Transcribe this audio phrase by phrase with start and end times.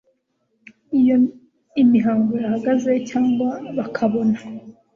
[0.99, 1.15] iyo
[1.81, 4.37] imihango yahagaze, cyangwa bakabona